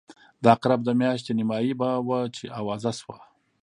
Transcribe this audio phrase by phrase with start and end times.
[0.41, 3.17] د عقرب د میاشتې نیمایي به وه چې آوازه شوه.